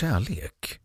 [0.00, 0.80] Kärlek.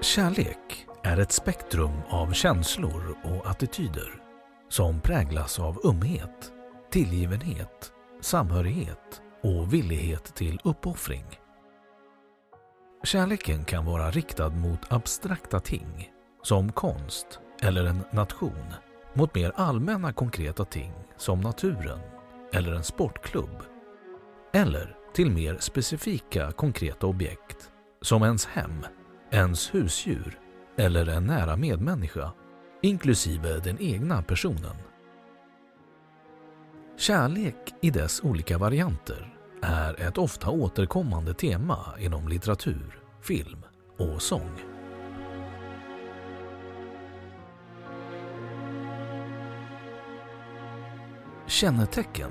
[0.00, 4.22] Kärlek är ett spektrum av känslor och attityder
[4.68, 6.52] som präglas av ömhet,
[6.90, 11.26] tillgivenhet, samhörighet och villighet till uppoffring.
[13.04, 16.10] Kärleken kan vara riktad mot abstrakta ting
[16.42, 18.72] som konst eller en nation
[19.14, 22.00] mot mer allmänna konkreta ting som naturen
[22.52, 23.62] eller en sportklubb.
[24.52, 27.70] Eller till mer specifika konkreta objekt
[28.02, 28.84] som ens hem,
[29.30, 30.38] ens husdjur
[30.76, 32.32] eller en nära medmänniska,
[32.82, 34.76] inklusive den egna personen.
[36.96, 43.62] Kärlek i dess olika varianter är ett ofta återkommande tema inom litteratur, film
[43.98, 44.75] och sång.
[51.48, 52.30] Kännetecken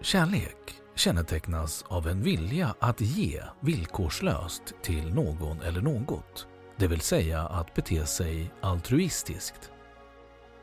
[0.00, 6.46] Kärlek kännetecknas av en vilja att ge villkorslöst till någon eller något,
[6.76, 9.70] det vill säga att bete sig altruistiskt.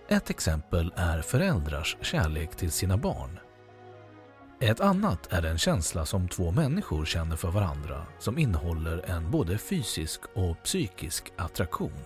[0.07, 3.39] Ett exempel är föräldrars kärlek till sina barn.
[4.59, 9.57] Ett annat är en känsla som två människor känner för varandra som innehåller en både
[9.57, 12.03] fysisk och psykisk attraktion.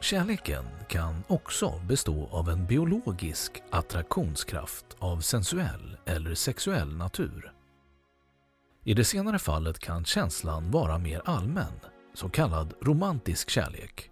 [0.00, 7.52] Kärleken kan också bestå av en biologisk attraktionskraft av sensuell eller sexuell natur.
[8.84, 11.72] I det senare fallet kan känslan vara mer allmän,
[12.14, 14.10] så kallad romantisk kärlek,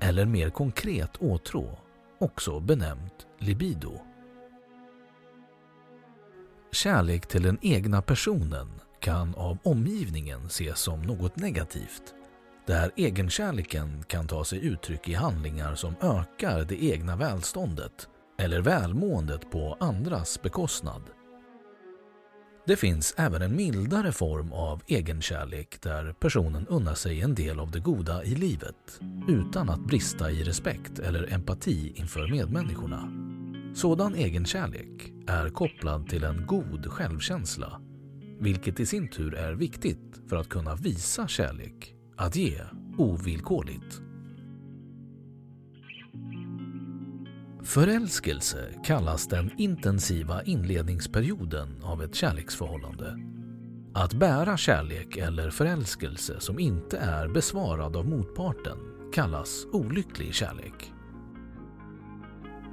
[0.00, 1.78] eller mer konkret åtrå,
[2.18, 4.00] också benämnt libido.
[6.72, 8.68] Kärlek till den egna personen
[9.00, 12.14] kan av omgivningen ses som något negativt
[12.66, 18.08] där egenkärleken kan ta sig uttryck i handlingar som ökar det egna välståndet
[18.38, 21.02] eller välmåendet på andras bekostnad.
[22.66, 27.70] Det finns även en mildare form av egenkärlek där personen unnar sig en del av
[27.70, 33.12] det goda i livet utan att brista i respekt eller empati inför medmänniskorna.
[33.74, 37.80] Sådan egenkärlek är kopplad till en god självkänsla
[38.40, 42.60] vilket i sin tur är viktigt för att kunna visa kärlek att ge
[42.98, 44.00] ovillkorligt.
[47.62, 53.18] Förälskelse kallas den intensiva inledningsperioden av ett kärleksförhållande.
[53.94, 58.78] Att bära kärlek eller förälskelse som inte är besvarad av motparten
[59.12, 60.92] kallas olycklig kärlek.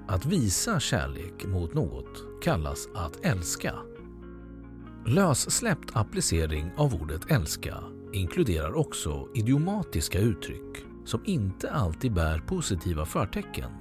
[0.07, 3.73] Att visa kärlek mot något kallas att älska.
[5.05, 7.77] Lössläppt applicering av ordet älska
[8.13, 13.71] inkluderar också idiomatiska uttryck som inte alltid bär positiva förtecken.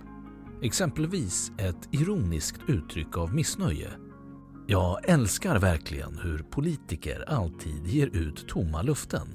[0.63, 3.91] Exempelvis ett ironiskt uttryck av missnöje.
[4.67, 9.29] Jag älskar verkligen hur politiker alltid ger ut tomma luften.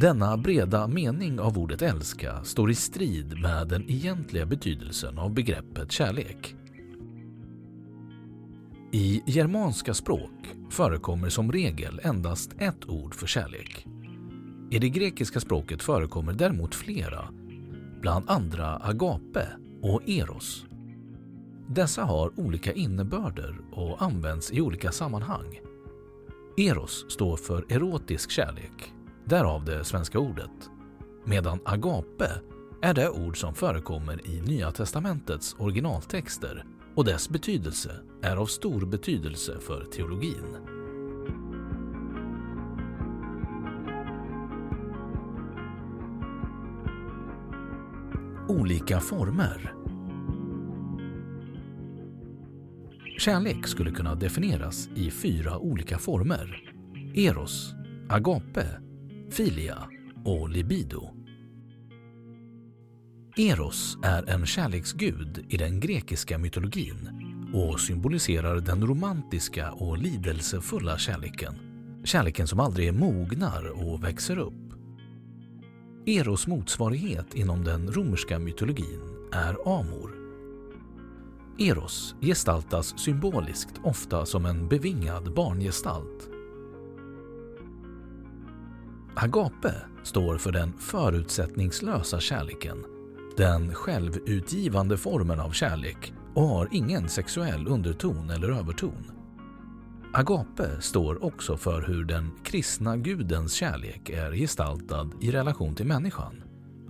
[0.00, 5.92] Denna breda mening av ordet älska står i strid med den egentliga betydelsen av begreppet
[5.92, 6.54] kärlek.
[8.92, 13.86] I germanska språk förekommer som regel endast ett ord för kärlek.
[14.70, 17.28] I det grekiska språket förekommer däremot flera,
[18.00, 19.48] bland andra agape
[19.82, 20.66] och eros.
[21.68, 25.60] Dessa har olika innebörder och används i olika sammanhang.
[26.56, 28.92] Eros står för erotisk kärlek,
[29.24, 30.70] därav det svenska ordet,
[31.24, 32.30] medan agape
[32.82, 36.64] är det ord som förekommer i Nya testamentets originaltexter
[36.94, 37.90] och dess betydelse
[38.22, 40.56] är av stor betydelse för teologin.
[48.48, 49.74] Olika former
[53.20, 56.72] Kärlek skulle kunna definieras i fyra olika former.
[57.14, 57.72] Eros,
[58.08, 58.66] agape,
[59.30, 59.78] filia
[60.24, 61.19] och libido.
[63.36, 67.08] Eros är en kärleksgud i den grekiska mytologin
[67.54, 71.54] och symboliserar den romantiska och lidelsefulla kärleken.
[72.04, 74.74] Kärleken som aldrig mognar och växer upp.
[76.06, 79.00] Eros motsvarighet inom den romerska mytologin
[79.32, 80.14] är Amor.
[81.58, 86.28] Eros gestaltas symboliskt ofta som en bevingad barngestalt.
[89.14, 92.84] Agape står för den förutsättningslösa kärleken
[93.40, 99.10] den självutgivande formen av kärlek och har ingen sexuell underton eller överton.
[100.12, 106.42] Agape står också för hur den kristna gudens kärlek är gestaltad i relation till människan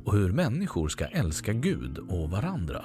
[0.04, 2.84] och hur människor ska älska Gud och varandra.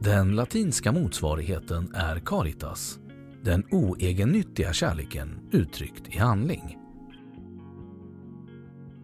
[0.00, 2.98] Den latinska motsvarigheten är caritas,
[3.42, 6.78] den oegennyttiga kärleken uttryckt i handling.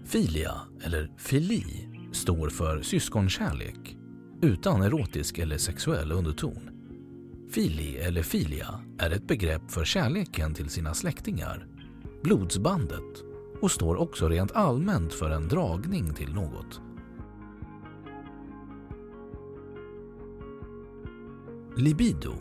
[0.05, 0.55] Filia,
[0.85, 3.97] eller fili, står för syskonkärlek
[4.43, 6.71] utan erotisk eller sexuell underton.
[7.51, 11.67] Fili eller filia är ett begrepp för kärleken till sina släktingar,
[12.23, 13.25] blodsbandet
[13.61, 16.81] och står också rent allmänt för en dragning till något.
[21.77, 22.35] Libido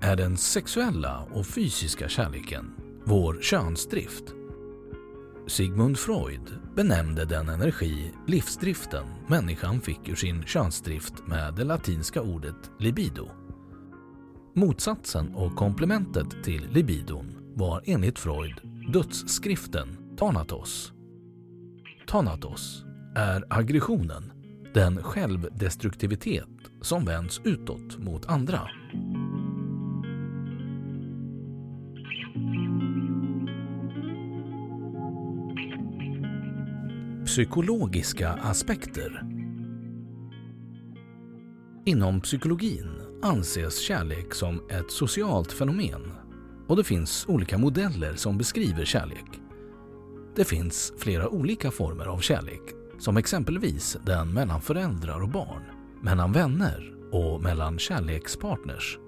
[0.00, 2.74] är den sexuella och fysiska kärleken,
[3.04, 4.34] vår könsdrift
[5.50, 12.70] Sigmund Freud benämnde den energi, livsdriften, människan fick ur sin könsdrift med det latinska ordet
[12.78, 13.28] libido.
[14.54, 18.60] Motsatsen och komplementet till libidon var enligt Freud
[18.92, 20.92] dödsskriften Thanatos.
[22.08, 22.84] Thanatos
[23.16, 24.32] är aggressionen,
[24.74, 26.48] den självdestruktivitet
[26.80, 28.68] som vänds utåt mot andra.
[37.30, 39.22] Psykologiska aspekter
[41.84, 42.90] Inom psykologin
[43.22, 46.12] anses kärlek som ett socialt fenomen
[46.68, 49.40] och det finns olika modeller som beskriver kärlek.
[50.36, 52.62] Det finns flera olika former av kärlek
[52.98, 55.62] som exempelvis den mellan föräldrar och barn,
[56.02, 58.98] mellan vänner och mellan kärlekspartners.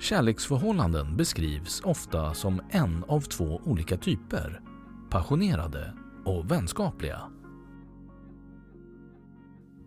[0.00, 4.60] Kärleksförhållanden beskrivs ofta som en av två olika typer,
[5.10, 7.20] passionerade och vänskapliga.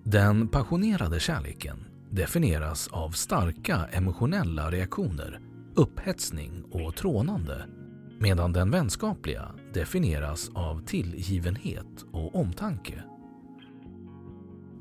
[0.03, 1.77] Den passionerade kärleken
[2.10, 5.39] definieras av starka emotionella reaktioner,
[5.75, 7.65] upphetsning och trånande
[8.20, 13.03] medan den vänskapliga definieras av tillgivenhet och omtanke.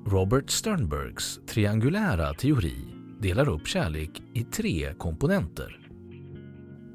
[0.06, 2.76] Robert Sternbergs triangulära teori
[3.20, 5.80] delar upp kärlek i tre komponenter.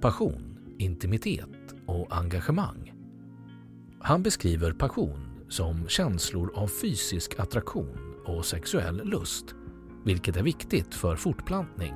[0.01, 2.93] Passion, intimitet och engagemang.
[4.03, 9.45] Han beskriver passion som känslor av fysisk attraktion och sexuell lust,
[10.03, 11.93] vilket är viktigt för fortplantning,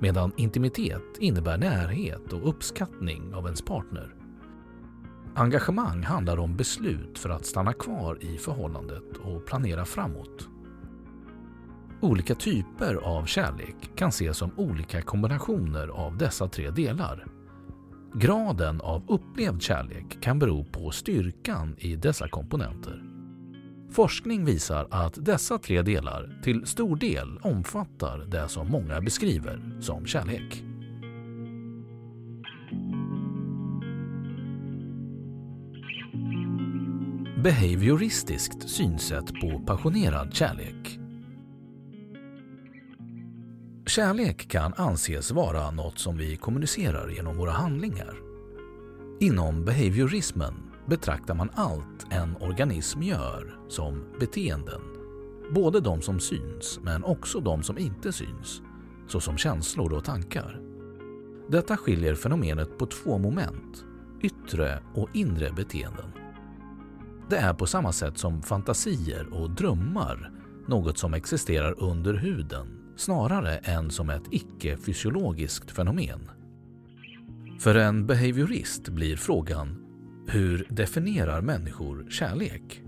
[0.00, 4.14] medan intimitet innebär närhet och uppskattning av ens partner.
[5.34, 10.48] Engagemang handlar om beslut för att stanna kvar i förhållandet och planera framåt.
[12.00, 17.35] Olika typer av kärlek kan ses som olika kombinationer av dessa tre delar
[18.20, 23.02] Graden av upplevd kärlek kan bero på styrkan i dessa komponenter.
[23.90, 30.06] Forskning visar att dessa tre delar till stor del omfattar det som många beskriver som
[30.06, 30.62] kärlek.
[37.44, 40.98] Behavioristiskt synsätt på passionerad kärlek
[43.96, 48.14] Kärlek kan anses vara något som vi kommunicerar genom våra handlingar.
[49.20, 50.54] Inom behaviorismen
[50.86, 54.80] betraktar man allt en organism gör som beteenden.
[55.54, 58.62] Både de som syns men också de som inte syns,
[59.08, 60.60] såsom känslor och tankar.
[61.48, 63.84] Detta skiljer fenomenet på två moment,
[64.22, 66.12] yttre och inre beteenden.
[67.30, 70.30] Det är på samma sätt som fantasier och drömmar
[70.68, 76.30] något som existerar under huden snarare än som ett icke-fysiologiskt fenomen.
[77.60, 79.86] För en behaviorist blir frågan
[80.28, 82.82] hur definierar människor kärlek?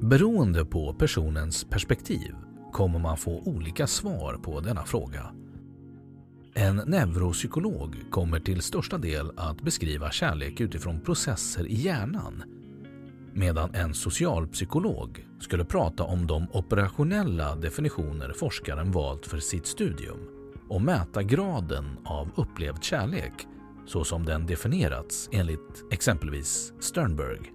[0.00, 2.34] Beroende på personens perspektiv
[2.72, 5.34] kommer man få olika svar på denna fråga.
[6.54, 12.42] En neuropsykolog kommer till största del att beskriva kärlek utifrån processer i hjärnan
[13.32, 20.18] medan en socialpsykolog skulle prata om de operationella definitioner forskaren valt för sitt studium
[20.68, 23.32] och mäta graden av upplevd kärlek
[23.86, 27.52] så som den definierats enligt exempelvis Sternberg.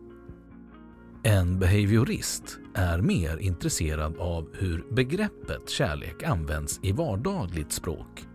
[1.23, 8.27] En behaviorist är mer intresserad av hur begreppet kärlek används i vardagligt språk.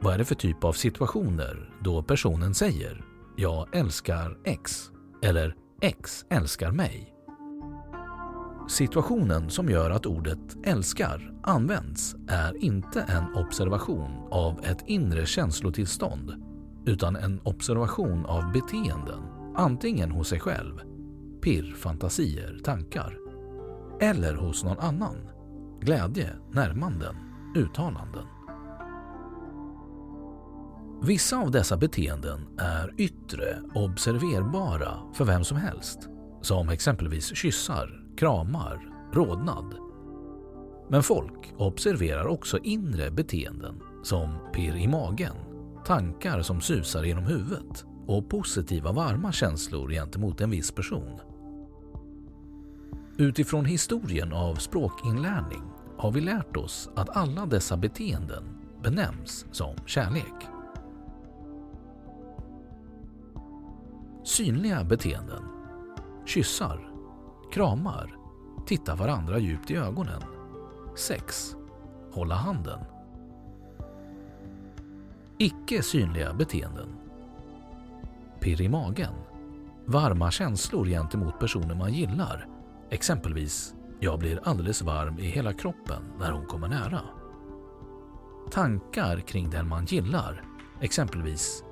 [0.00, 3.04] Vad är det för typ av situationer då personen säger
[3.36, 4.90] “jag älskar X”
[5.22, 7.12] eller X älskar mig.
[8.68, 16.32] Situationen som gör att ordet älskar används är inte en observation av ett inre känslotillstånd
[16.86, 19.22] utan en observation av beteenden,
[19.56, 20.80] antingen hos sig själv,
[21.42, 23.18] pirr, fantasier, tankar
[24.00, 25.16] eller hos någon annan,
[25.80, 27.16] glädje, närmanden,
[27.56, 28.26] uttalanden.
[31.02, 36.08] Vissa av dessa beteenden är yttre, observerbara för vem som helst,
[36.40, 38.80] som exempelvis kyssar, kramar,
[39.12, 39.74] rodnad.
[40.88, 45.34] Men folk observerar också inre beteenden som pirr i magen,
[45.84, 51.20] tankar som susar genom huvudet och positiva varma känslor gentemot en viss person.
[53.18, 55.62] Utifrån historien av språkinlärning
[55.98, 58.44] har vi lärt oss att alla dessa beteenden
[58.82, 60.55] benämns som kärlek.
[64.36, 65.42] Synliga beteenden.
[66.26, 66.90] Kyssar.
[67.52, 68.16] Kramar.
[68.66, 70.22] Titta varandra djupt i ögonen.
[70.96, 71.56] Sex.
[72.12, 72.80] Hålla handen.
[75.38, 76.88] Icke synliga beteenden.
[78.40, 79.14] Pirr i magen.
[79.86, 82.46] Varma känslor gentemot personer man gillar.
[82.90, 87.00] Exempelvis “Jag blir alldeles varm i hela kroppen när hon kommer nära”.
[88.50, 90.44] Tankar kring den man gillar.
[90.80, 91.64] Exempelvis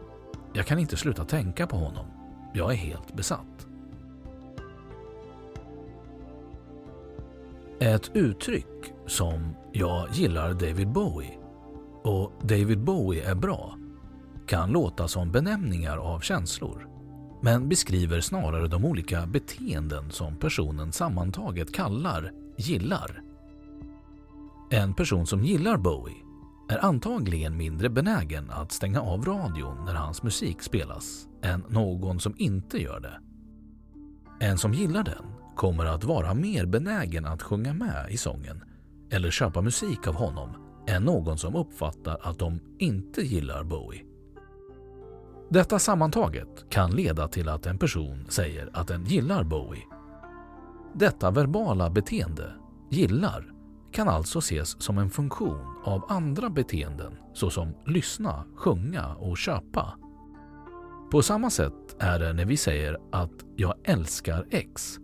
[0.52, 2.13] “Jag kan inte sluta tänka på honom.
[2.56, 3.66] Jag är helt besatt.
[7.80, 11.38] Ett uttryck som “jag gillar David Bowie”
[12.02, 13.78] och “David Bowie är bra”
[14.46, 16.88] kan låta som benämningar av känslor
[17.42, 23.22] men beskriver snarare de olika beteenden som personen sammantaget kallar gillar.
[24.70, 26.23] En person som gillar Bowie
[26.68, 32.34] är antagligen mindre benägen att stänga av radion när hans musik spelas än någon som
[32.38, 33.20] inte gör det.
[34.40, 35.24] En som gillar den
[35.56, 38.64] kommer att vara mer benägen att sjunga med i sången
[39.10, 40.50] eller köpa musik av honom
[40.86, 44.04] än någon som uppfattar att de inte gillar Bowie.
[45.48, 49.84] Detta sammantaget kan leda till att en person säger att den gillar Bowie.
[50.94, 52.52] Detta verbala beteende,
[52.90, 53.53] gillar,
[53.94, 59.98] kan alltså ses som en funktion av andra beteenden såsom lyssna, sjunga och köpa.
[61.10, 64.98] På samma sätt är det när vi säger att jag älskar X.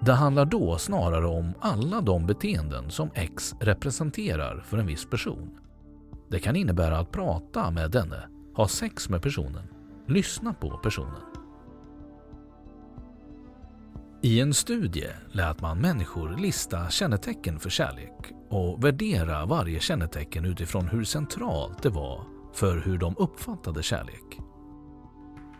[0.00, 5.50] Det handlar då snarare om alla de beteenden som X representerar för en viss person.
[6.30, 9.64] Det kan innebära att prata med denne, ha sex med personen,
[10.06, 11.41] lyssna på personen.
[14.24, 20.88] I en studie lät man människor lista kännetecken för kärlek och värdera varje kännetecken utifrån
[20.88, 24.40] hur centralt det var för hur de uppfattade kärlek.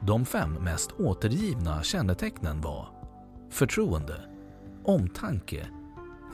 [0.00, 2.88] De fem mest återgivna kännetecknen var
[3.50, 4.20] förtroende,
[4.84, 5.66] omtanke,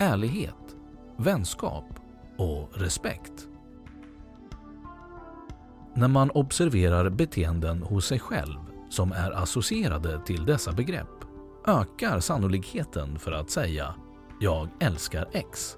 [0.00, 0.76] ärlighet,
[1.16, 2.00] vänskap
[2.36, 3.48] och respekt.
[5.94, 8.58] När man observerar beteenden hos sig själv
[8.90, 11.18] som är associerade till dessa begrepp
[11.68, 13.94] ökar sannolikheten för att säga
[14.40, 15.76] “jag älskar X”.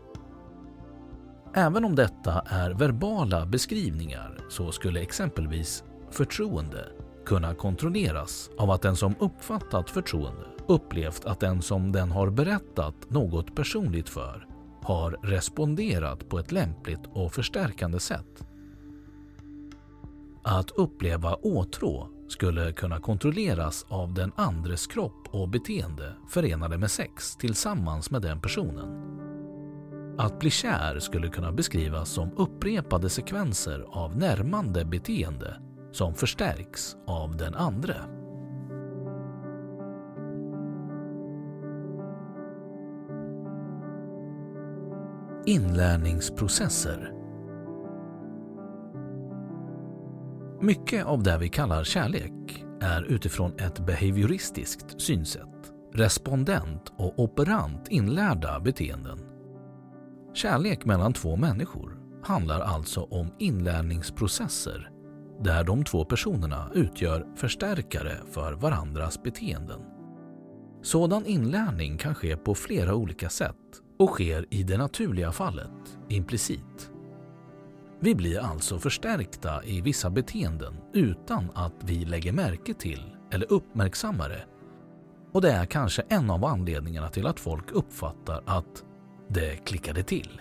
[1.55, 6.89] Även om detta är verbala beskrivningar så skulle exempelvis förtroende
[7.27, 13.11] kunna kontrolleras av att den som uppfattat förtroende upplevt att den som den har berättat
[13.11, 14.47] något personligt för
[14.83, 18.45] har responderat på ett lämpligt och förstärkande sätt.
[20.43, 27.37] Att uppleva åtrå skulle kunna kontrolleras av den andres kropp och beteende förenade med sex
[27.37, 29.11] tillsammans med den personen.
[30.19, 35.57] Att bli kär skulle kunna beskrivas som upprepade sekvenser av närmande beteende
[35.93, 37.97] som förstärks av den andre.
[45.47, 47.20] Inlärningsprocesser
[50.63, 58.61] Mycket av det vi kallar kärlek är utifrån ett behavioristiskt synsätt, respondent och operant inlärda
[58.61, 59.19] beteenden.
[60.35, 64.91] Kärlek mellan två människor handlar alltså om inlärningsprocesser
[65.41, 69.81] där de två personerna utgör förstärkare för varandras beteenden.
[70.83, 73.57] Sådan inlärning kan ske på flera olika sätt
[73.99, 76.90] och sker i det naturliga fallet implicit.
[78.03, 84.29] Vi blir alltså förstärkta i vissa beteenden utan att vi lägger märke till eller uppmärksammar
[84.29, 84.45] det.
[85.33, 88.85] Och det är kanske en av anledningarna till att folk uppfattar att
[89.29, 90.41] det klickade till.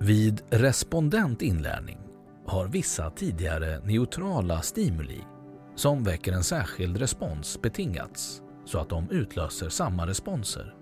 [0.00, 1.98] Vid respondent inlärning
[2.46, 5.24] har vissa tidigare neutrala stimuli
[5.74, 10.74] som väcker en särskild respons betingats så att de utlöser samma responser.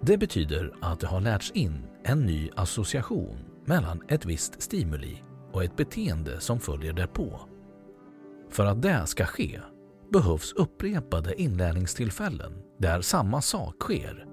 [0.00, 5.64] Det betyder att det har lärts in en ny association mellan ett visst stimuli och
[5.64, 7.40] ett beteende som följer därpå.
[8.50, 9.60] För att det ska ske
[10.12, 14.26] behövs upprepade inlärningstillfällen där samma sak sker.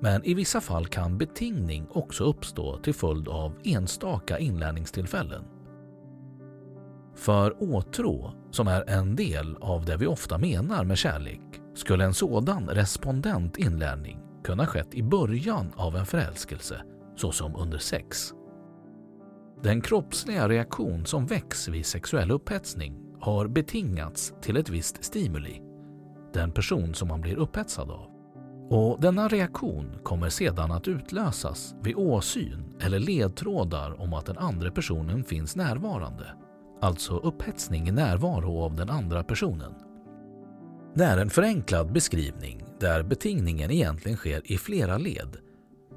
[0.00, 5.44] Men i vissa fall kan betingning också uppstå till följd av enstaka inlärningstillfällen.
[7.14, 11.40] För åtrå, som är en del av det vi ofta menar med kärlek,
[11.74, 16.82] skulle en sådan respondent inlärning kunna skett i början av en förälskelse,
[17.20, 18.34] såsom under sex.
[19.62, 25.62] Den kroppsliga reaktion som väcks vid sexuell upphetsning har betingats till ett visst stimuli,
[26.32, 28.10] den person som man blir upphetsad av.
[28.70, 34.70] Och denna reaktion kommer sedan att utlösas vid åsyn eller ledtrådar om att den andra
[34.70, 36.26] personen finns närvarande.
[36.80, 39.74] Alltså upphetsning i närvaro av den andra personen.
[40.94, 45.36] Det är en förenklad beskrivning där betingningen egentligen sker i flera led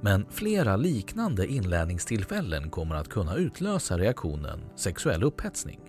[0.04, 5.80] men flera liknande inlärningstillfällen kommer att kunna utlösa reaktionen sexuell upphetsning.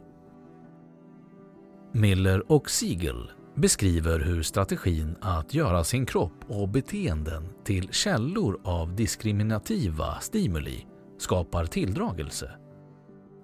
[1.93, 8.97] Miller och Siegel beskriver hur strategin att göra sin kropp och beteenden till källor av
[8.97, 10.87] diskriminativa stimuli
[11.19, 12.51] skapar tilldragelse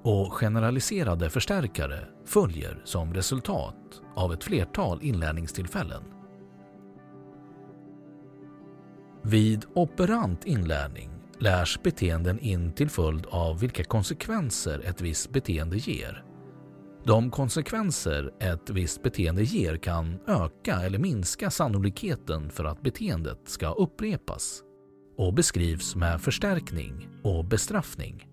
[0.02, 6.19] och generaliserade förstärkare följer som resultat av ett flertal inlärningstillfällen.
[9.22, 16.24] Vid operant inlärning lärs beteenden in till följd av vilka konsekvenser ett visst beteende ger.
[17.04, 23.72] De konsekvenser ett visst beteende ger kan öka eller minska sannolikheten för att beteendet ska
[23.72, 24.62] upprepas
[25.16, 28.26] och beskrivs med förstärkning och bestraffning.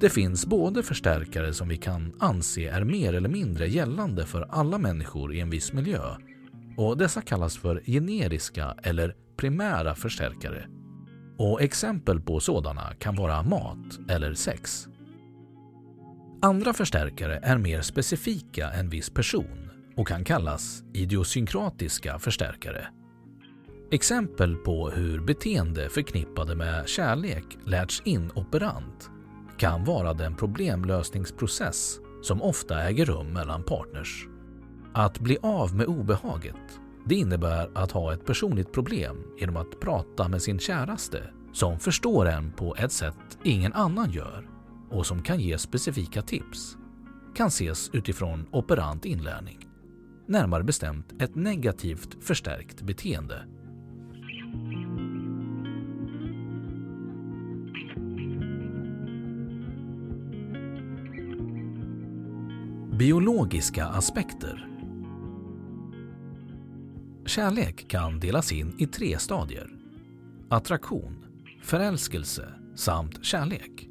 [0.00, 4.78] Det finns både förstärkare som vi kan anse är mer eller mindre gällande för alla
[4.78, 6.16] människor i en viss miljö
[6.76, 10.66] och dessa kallas för generiska eller primära förstärkare.
[11.38, 14.88] Och exempel på sådana kan vara mat eller sex.
[16.42, 22.88] Andra förstärkare är mer specifika än viss person och kan kallas idiosynkratiska förstärkare.
[23.90, 29.10] Exempel på hur beteende förknippade med kärlek lärts in operant
[29.58, 34.26] kan vara den problemlösningsprocess som ofta äger rum mellan partners.
[34.94, 40.28] Att bli av med obehaget det innebär att ha ett personligt problem genom att prata
[40.28, 44.48] med sin käraste som förstår en på ett sätt ingen annan gör
[44.90, 46.76] och som kan ge specifika tips.
[47.34, 49.68] Kan ses utifrån operant inlärning.
[50.26, 53.44] Närmare bestämt ett negativt förstärkt beteende.
[62.98, 64.75] Biologiska aspekter
[67.26, 69.70] Kärlek kan delas in i tre stadier.
[70.48, 71.24] Attraktion,
[71.62, 73.88] förälskelse samt kärlek.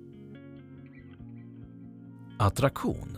[2.39, 3.17] Attraktion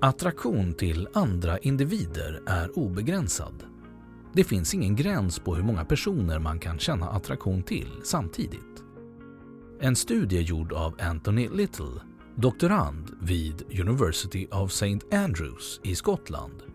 [0.00, 3.64] Attraktion till andra individer är obegränsad.
[4.34, 8.82] Det finns ingen gräns på hur många personer man kan känna attraktion till samtidigt.
[9.80, 12.00] En studie gjord av Anthony Little,
[12.34, 15.16] doktorand vid University of St.
[15.16, 16.65] Andrews i Skottland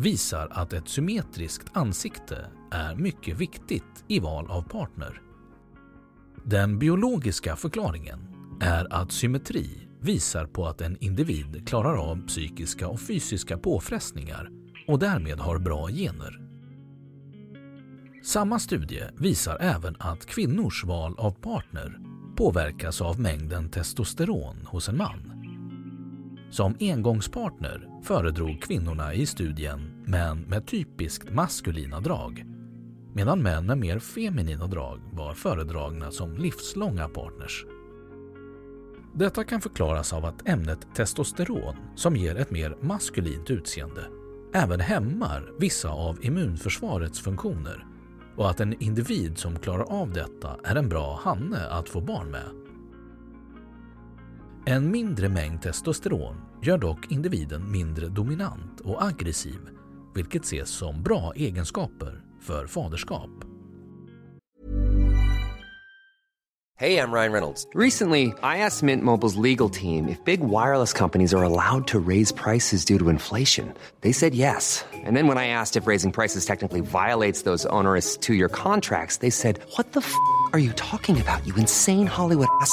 [0.00, 5.22] visar att ett symmetriskt ansikte är mycket viktigt i val av partner.
[6.44, 8.18] Den biologiska förklaringen
[8.60, 14.50] är att symmetri visar på att en individ klarar av psykiska och fysiska påfrestningar
[14.86, 16.40] och därmed har bra gener.
[18.24, 21.98] Samma studie visar även att kvinnors val av partner
[22.36, 25.29] påverkas av mängden testosteron hos en man.
[26.50, 32.44] Som engångspartner föredrog kvinnorna i studien män med typiskt maskulina drag
[33.14, 37.66] medan män med mer feminina drag var föredragna som livslånga partners.
[39.14, 44.04] Detta kan förklaras av att ämnet testosteron, som ger ett mer maskulint utseende,
[44.54, 47.86] även hämmar vissa av immunförsvarets funktioner
[48.36, 52.30] och att en individ som klarar av detta är en bra hanne att få barn
[52.30, 52.69] med.
[54.70, 59.58] En mindre mängd testosteron gör dock individen mindre dominant och aggressiv,
[60.14, 63.30] vilket ses som bra egenskaper för faderskap.
[66.78, 67.66] Hej, jag heter Ryan Reynolds.
[67.74, 72.34] Recently, I asked Mint Mobile's legal team if big wireless companies are allowed to raise
[72.34, 73.66] prices due to inflation.
[74.00, 74.84] They said yes.
[75.06, 79.30] And then when I asked if raising prices technically violates those onerous two-year contracts, they
[79.30, 80.14] said, "What the f***
[80.52, 81.46] are you talking about?
[81.46, 82.72] You insane Hollywood ass."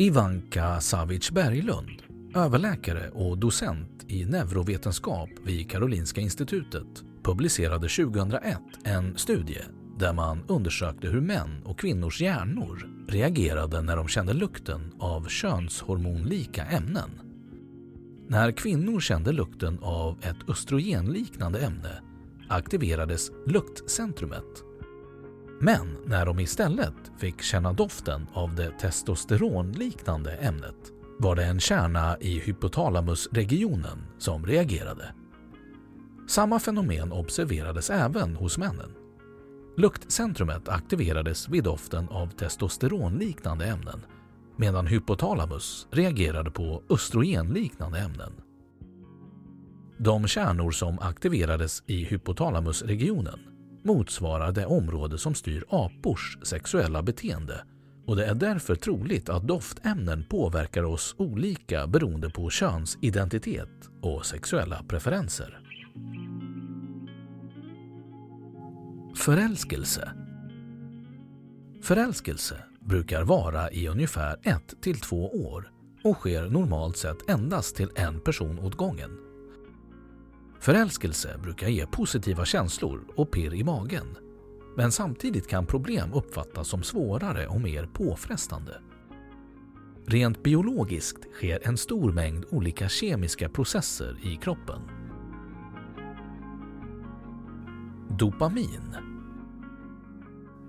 [0.00, 2.02] Ivanka Savic Berglund,
[2.34, 6.86] överläkare och docent i neurovetenskap vid Karolinska institutet,
[7.22, 9.62] publicerade 2001 en studie
[9.98, 16.64] där man undersökte hur män och kvinnors hjärnor reagerade när de kände lukten av könshormonlika
[16.64, 17.10] ämnen.
[18.28, 22.00] När kvinnor kände lukten av ett östrogenliknande ämne
[22.48, 24.69] aktiverades luktcentrumet
[25.60, 30.76] men när de istället fick känna doften av det testosteronliknande ämnet
[31.18, 35.14] var det en kärna i hypotalamusregionen som reagerade.
[36.28, 38.90] Samma fenomen observerades även hos männen.
[39.76, 44.00] Luktcentrumet aktiverades vid doften av testosteronliknande ämnen
[44.56, 48.32] medan hypotalamus reagerade på östrogenliknande ämnen.
[49.98, 53.49] De kärnor som aktiverades i hypotalamusregionen
[53.84, 57.64] motsvarar det område som styr apors sexuella beteende
[58.06, 64.84] och det är därför troligt att doftämnen påverkar oss olika beroende på könsidentitet och sexuella
[64.88, 65.60] preferenser.
[69.16, 70.12] Förälskelse
[71.82, 75.70] Förälskelse brukar vara i ungefär 1 till 2 år
[76.04, 79.29] och sker normalt sett endast till en person åt gången.
[80.60, 84.16] Förälskelse brukar ge positiva känslor och pirr i magen.
[84.76, 88.80] Men samtidigt kan problem uppfattas som svårare och mer påfrestande.
[90.06, 94.80] Rent biologiskt sker en stor mängd olika kemiska processer i kroppen.
[98.18, 98.96] Dopamin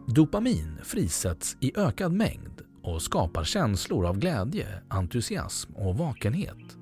[0.08, 6.81] Dopamin frisätts i ökad mängd och skapar känslor av glädje, entusiasm och vakenhet.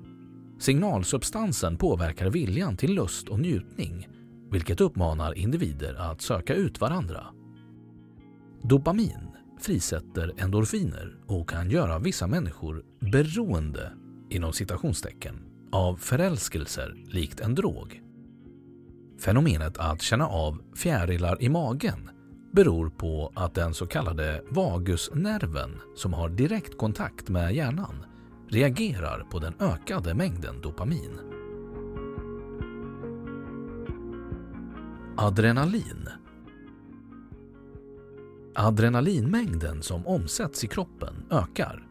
[0.60, 4.08] Signalsubstansen påverkar viljan till lust och njutning,
[4.50, 7.26] vilket uppmanar individer att söka ut varandra.
[8.62, 9.28] Dopamin
[9.60, 13.92] frisätter endorfiner och kan göra vissa människor beroende
[14.30, 15.34] inom citationstecken
[15.72, 18.02] av förälskelser likt en drog.
[19.20, 22.10] Fenomenet att känna av fjärilar i magen
[22.52, 28.04] beror på att den så kallade vagusnerven som har direkt kontakt med hjärnan
[28.50, 31.20] reagerar på den ökade mängden dopamin.
[35.16, 36.08] Adrenalin
[38.54, 41.86] Adrenalinmängden som omsätts i kroppen ökar.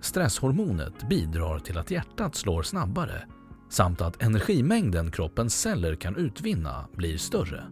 [0.00, 3.24] Stresshormonet bidrar till att hjärtat slår snabbare
[3.70, 7.64] samt att energimängden kroppens celler kan utvinna blir större.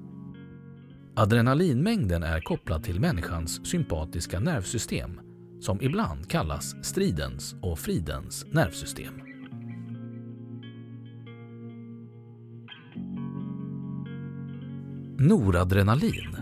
[1.17, 5.21] Adrenalinmängden är kopplad till människans sympatiska nervsystem
[5.61, 9.15] som ibland kallas stridens och fridens nervsystem.
[15.19, 16.37] Noradrenalin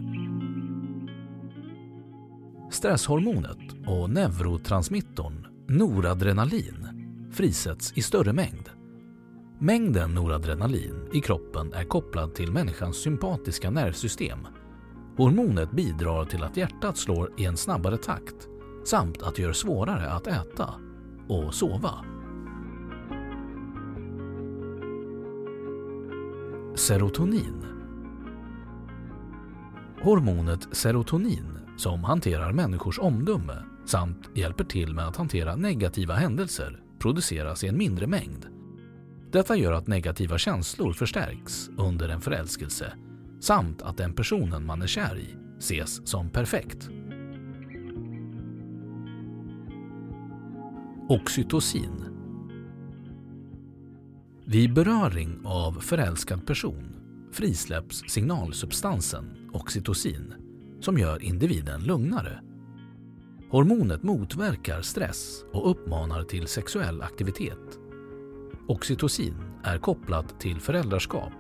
[2.71, 6.89] Stresshormonet och neurotransmittorn noradrenalin
[7.33, 8.71] frisätts i större mängd.
[9.59, 14.39] Mängden noradrenalin i kroppen är kopplad till människans sympatiska nervsystem.
[15.17, 18.48] Hormonet bidrar till att hjärtat slår i en snabbare takt
[18.89, 20.75] samt att det gör svårare att äta
[21.29, 22.05] och sova.
[26.75, 27.65] Serotonin
[30.03, 37.65] Hormonet serotonin som hanterar människors omdöme samt hjälper till med att hantera negativa händelser produceras
[37.65, 38.47] i en mindre mängd.
[39.33, 42.93] Detta gör att negativa känslor förstärks under en förälskelse
[43.41, 46.91] samt att den personen man är kär i ses som perfekt.
[51.11, 52.05] Oxytocin
[54.45, 56.97] Vid beröring av förälskad person
[57.33, 60.35] frisläpps signalsubstansen oxytocin
[60.81, 62.41] som gör individen lugnare.
[63.51, 67.79] Hormonet motverkar stress och uppmanar till sexuell aktivitet.
[68.67, 71.33] Oxytocin är kopplat till föräldraskap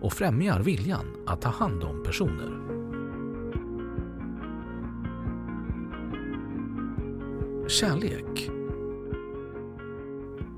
[0.00, 2.74] och främjar viljan att ta hand om personer.
[7.68, 8.50] Kärlek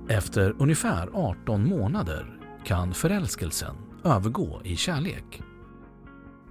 [0.08, 5.42] efter ungefär 18 månader kan förälskelsen övergå i kärlek.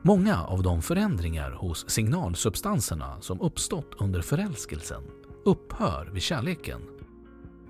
[0.02, 5.04] Många av de förändringar hos signalsubstanserna som uppstått under förälskelsen
[5.46, 6.82] upphör vid kärleken.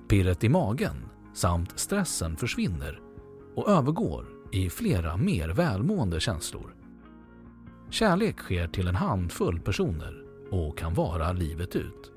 [0.08, 0.95] Pirret i magen
[1.34, 3.00] samt stressen försvinner
[3.56, 6.76] och övergår i flera mer välmående känslor.
[7.89, 12.12] Kärlek sker till en handfull personer och kan vara livet ut.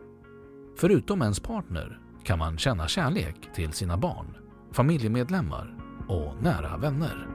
[0.77, 4.37] Förutom ens partner kan man känna kärlek till sina barn,
[4.73, 5.75] familjemedlemmar
[6.09, 7.29] och nära vänner.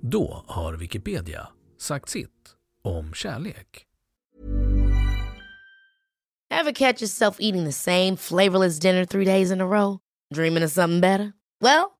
[0.00, 1.48] Då har Wikipedia
[1.78, 3.86] sagt sitt om kärlek.
[6.50, 9.98] Have catch yourself eating the same flavorless dinner three days in a row?
[10.34, 11.32] Dreaming of something better?
[11.60, 11.99] Well,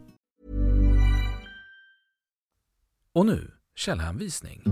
[3.15, 4.63] Och nu källhänvisning.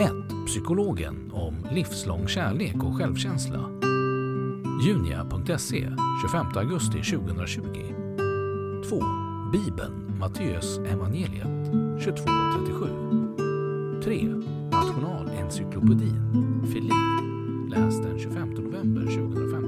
[0.00, 0.10] 1.
[0.46, 3.70] Psykologen om livslång kärlek och självkänsla.
[4.86, 7.62] Junia.se 25 augusti 2020.
[8.88, 9.02] 2.
[9.52, 14.02] Bibeln Matteus evangeliet 22.37.
[14.02, 14.28] 3.
[14.70, 16.92] Nationalencyklopedin Filip.
[17.70, 19.65] läst den 25 november 2015.